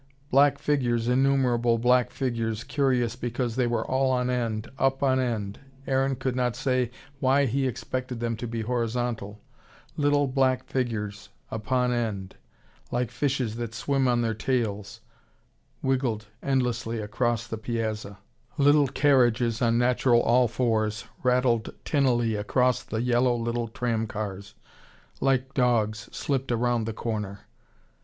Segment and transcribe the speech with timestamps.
[0.31, 5.59] Black figures, innumerable black figures, curious because they were all on end, up on end
[5.85, 6.89] Aaron could not say
[7.19, 9.43] why he expected them to be horizontal
[9.97, 12.35] little black figures upon end,
[12.89, 15.01] like fishes that swim on their tails,
[15.83, 18.17] wiggled endlessly across the piazza,
[18.57, 24.55] little carriages on natural all fours rattled tinily across, the yellow little tram cars,
[25.19, 27.41] like dogs slipped round the corner.